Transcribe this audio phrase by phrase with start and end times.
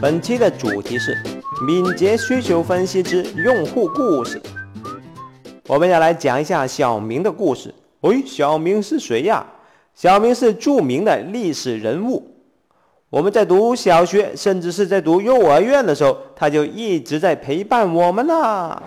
[0.00, 1.14] 本期的主题是
[1.66, 4.40] 敏捷需求分析之用户故事。
[5.66, 7.74] 我们要来讲一下小明的故事。
[8.00, 9.44] 喂，小明是谁呀？
[9.94, 12.26] 小明是著名的历史人物。
[13.10, 18.82] 我们在读小学，甚至是在读幼儿园的时候，他就一直在陪伴我们啦。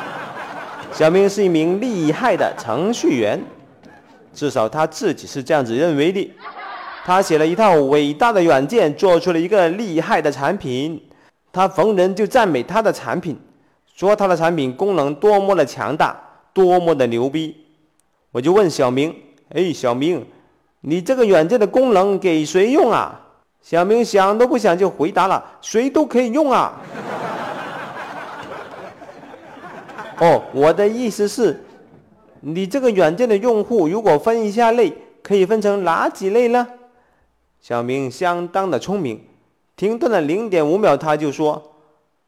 [0.92, 3.42] 小明是一名厉害的程序员，
[4.34, 6.30] 至少他自己是这样子认为的。
[7.06, 11.00] 他写了一套伟大的软件，做出了一个厉害的产品。
[11.52, 13.38] 他逢人就赞美他的产品，
[13.94, 16.20] 说他的产品功能多么的强大，
[16.52, 17.56] 多么的牛逼。
[18.32, 19.14] 我就问小明
[19.54, 20.26] ：“哎，小明，
[20.80, 23.20] 你这个软件的功能给谁用啊？”
[23.62, 26.72] 小明想都不想就回答了：“谁都可以用啊。”
[30.18, 31.64] 哦，我的意思是，
[32.40, 36.66] 你这个软件的用户如果分一下类，可以分成哪几类呢？
[37.66, 39.20] 小明相当的聪明，
[39.74, 41.74] 停顿了零点五秒，他就说：“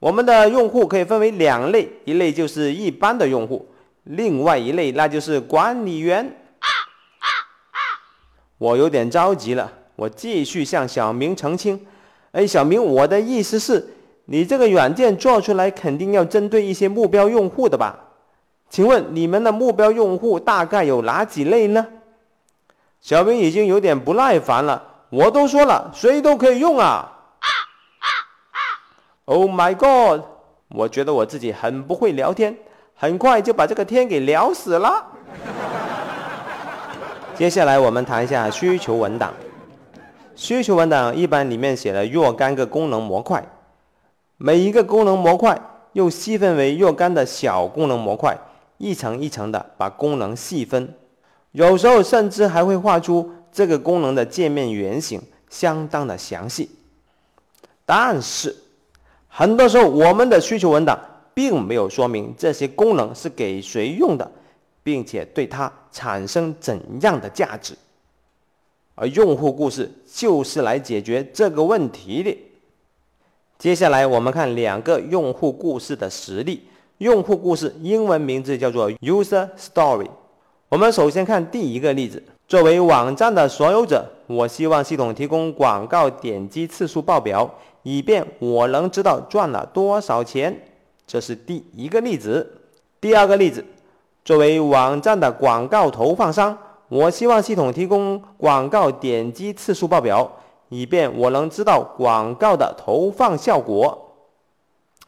[0.00, 3.64] 我们的用户可以分为两类，一类就是一般的用户，
[4.02, 6.36] 另外一类那就是管理员。”
[8.58, 11.80] 我有点着急了，我继续向小明澄清
[12.32, 13.88] ：“哎，小明，我的意思是，
[14.24, 17.96] 你这个软件做出来肯定要针对一些目标用户的吧？
[18.68, 21.86] 请问你们的目标用户大概有哪几类呢？”
[23.00, 24.88] 小明已经有点不耐烦了。
[25.10, 27.10] 我都说了，谁都可以用啊
[29.24, 30.22] ！Oh my god！
[30.68, 32.56] 我觉得我自己很不会聊天，
[32.94, 35.04] 很快就把这个天给聊死了。
[37.34, 39.34] 接下来我们谈一下需求文档。
[40.36, 43.44] 需求文档一般里面写了若干个功能模块，
[44.36, 45.60] 每一个功能模块
[45.92, 48.38] 又细分为若干的小功能模块，
[48.78, 50.94] 一层一层的把功能细分，
[51.50, 53.32] 有时候甚至还会画出。
[53.52, 56.68] 这个功能的界面原型相当的详细，
[57.84, 58.54] 但是
[59.28, 60.98] 很多时候我们的需求文档
[61.34, 64.30] 并没有说明这些功能是给谁用的，
[64.82, 67.74] 并且对它产生怎样的价值。
[68.94, 72.36] 而用户故事就是来解决这个问题的。
[73.58, 76.64] 接下来我们看两个用户故事的实例。
[76.98, 80.10] 用户故事英文名字叫做 User Story。
[80.68, 82.22] 我们首先看第一个例子。
[82.50, 87.48] 作为网站的所有者，我希望系统提供广告点击次数报表，
[87.84, 90.60] 以便我能知道赚了多少钱。
[91.06, 92.60] 这是第一个例子。
[93.00, 93.64] 第二个例子，
[94.24, 100.28] 作为网站的广告投放商，我希望系统提供广告点击次数报表，
[100.70, 104.16] 以便我能知道广告的投放效果。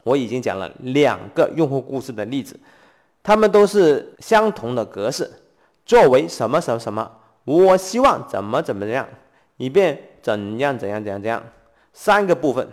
[0.05, 2.61] 我已经讲了两个用户故事的例子，
[3.21, 5.29] 它们都是相同的格式。
[5.85, 7.11] 作为什么什么什么。
[7.45, 9.07] 我希望怎么怎么样，
[9.57, 11.43] 以便怎样怎样怎样怎样，
[11.93, 12.67] 三个部分。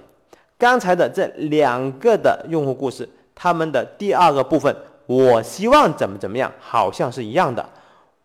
[0.58, 4.76] 刚才的这两个的用户故事，他们的第二个部分，
[5.06, 7.68] 我希望怎么怎么样，好像是一样的。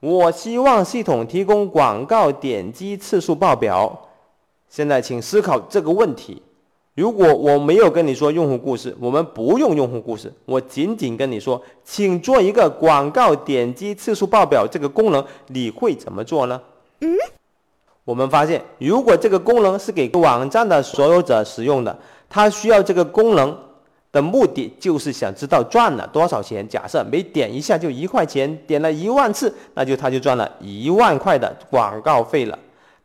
[0.00, 4.08] 我希望系统提供广告点击次数报表。
[4.68, 6.42] 现在请思考这个问题。
[6.94, 16.60] 如果我没有跟你说用户故事，我们不用用户故事，我仅仅跟你说，请做一个广告点击次数报表这个功能，你会怎么做呢？
[17.00, 17.12] 嗯，
[18.04, 21.98] 我们发现，如果这个功能是给网站的所有者使用的，
[22.30, 23.58] 他需要这个功能
[24.12, 26.66] 的目的就是想知道赚了多少钱。
[26.68, 32.56] 假设每点一下就一块钱，点了一万次，那就他就赚了一万块的广告费了。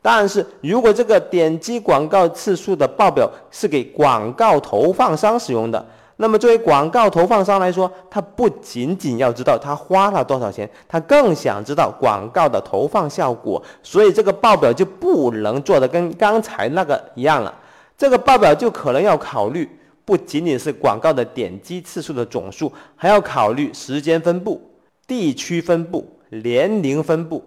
[0.02, 17.54] 但是如果这个点击广告次数的报表是给广告投放商使用的，那么作为广告投放商来说，他不仅仅要知道他花了多少钱，他更想知道广告的投放效果，所以这个报表就不能做的跟刚才那个一样了。
[17.98, 19.70] 这个报表就可能要考虑
[20.06, 24.62] 不仅仅是广告的点击次数的总数，还要考虑时间分布、
[25.06, 27.44] 地区分布、年龄分布。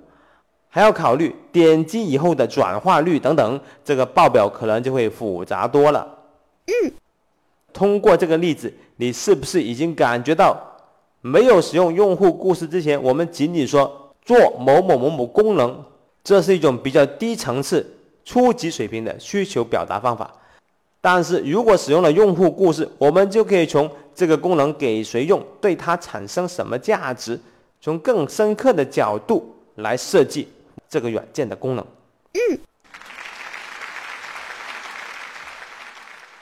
[0.74, 6.08] 还要考虑点击以后的转化率等等，这个报表可能就会复杂多了。
[6.64, 6.90] 嗯，
[7.74, 10.58] 通过这个例子，你是不是已经感觉到，
[11.20, 15.78] 没有使用用户故事之前，我们仅仅说做某某某某功能，
[16.24, 17.86] 这是一种比较低层次、
[18.24, 20.32] 初级水平的需求表达方法。
[21.02, 27.38] 但是如果使用了用户故事，我们就可以从这个功能给谁用，对它产生什么价值，
[27.78, 30.48] 从更深刻的角度来设计。
[30.92, 31.82] 这个软件的功能。
[32.34, 32.58] 嗯。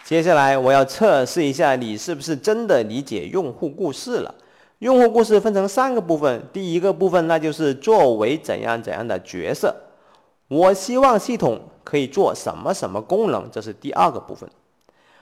[0.02, 4.35] 接下来我要测试一下你是不是真的理解用户故事了。
[4.81, 9.73] 用户故事分成三个部分，第一个部分那就是作为怎样怎样的角色，
[10.49, 14.50] 我希望系统可以做什么什么功能，这是第二个部分。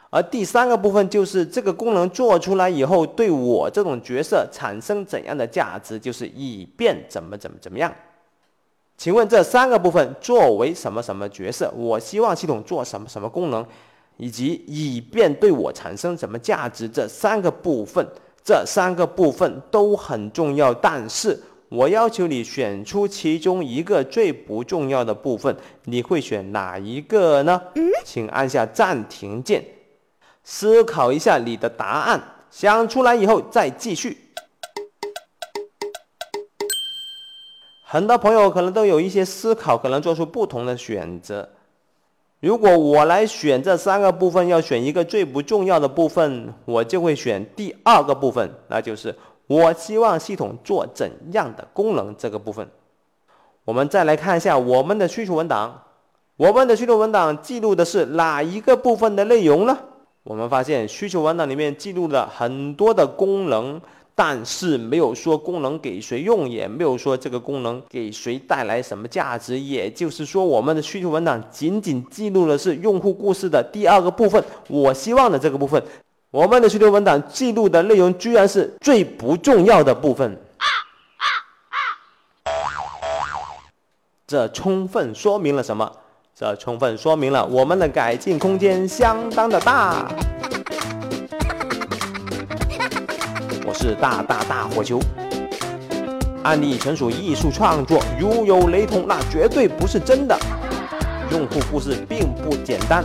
[0.08, 7.94] 而第三个部分就是这个功能做出来以后，对我这种角色产生怎样的价值，就是以便怎么怎么怎么样。
[8.98, 11.72] 请问这三个部分作为什么什么角色？
[11.76, 13.64] 我希望系统做什么什么功能，
[14.16, 16.88] 以及以便对我产生什么价值？
[16.88, 18.04] 这三个部分，
[18.44, 21.40] 这三个部分都很重要，但是。
[21.70, 25.54] 我要求你选出其中一个最不重要的部分，
[25.84, 27.60] 你会选哪一个呢？
[28.06, 29.62] 请按下暂停键，
[30.42, 32.18] 思考一下你的答案，
[32.50, 34.27] 想出来以后再继续。
[37.90, 41.49] 很多朋友可能都有一些思考，可能做出不同的选择。
[42.40, 49.17] 如果我来选这三个部分，要选一个最不重要的部分，我就会选第二个部分，那就是。
[49.46, 52.14] 我希望系统做怎样的功能？
[52.19, 52.69] 这个部分，
[53.64, 55.84] 我们再来看一下我们的需求文档。
[56.37, 59.79] 我们的需求文档记录的是哪一个部分的内容呢？
[60.25, 63.81] 我们发现需求文档里面记录了很多的功能，
[64.20, 69.56] 但是没有说功能给谁用，也没有说这个功能给谁带来什么价值。
[69.61, 75.81] 也就是说，我们的需求文档仅仅记录的是用户故事的第二个部分，我希望的这个部分。
[76.32, 80.37] 我们的需求文档记录的内容居然是最不重要的部分，
[84.26, 85.93] 这充分说明了什么？
[86.35, 90.09] 这充分说明了我们的改进空间相当的大。
[93.80, 94.98] 是大大大火球，
[96.42, 100.36] 案例纯属艺术创作，如有雷同，那绝对不是真的。
[101.30, 103.04] 用户故事并不简单，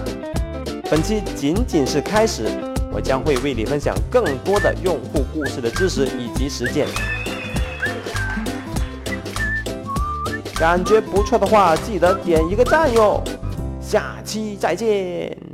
[0.89, 2.45] 本期仅仅是开始。
[2.91, 6.87] 我将会为你分享更多的用户故事的知识以及实践。
[10.55, 13.23] 感觉不错的话，记得点一个赞哟！
[13.79, 15.52] 下期再见。